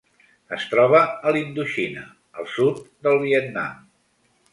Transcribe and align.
Es 0.55 0.63
troba 0.69 1.01
a 1.01 1.33
la 1.35 1.37
Indoxina: 1.41 2.05
el 2.43 2.49
sud 2.53 2.81
del 3.09 3.19
Vietnam. 3.27 3.85